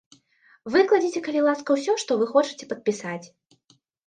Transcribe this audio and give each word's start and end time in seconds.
Выкладзіце 0.75 1.21
калі 1.27 1.43
ласка 1.49 1.69
ўсё, 1.77 1.93
што 2.05 2.17
вы 2.23 2.29
хочаце 2.33 2.65
падпісаць. 2.73 3.25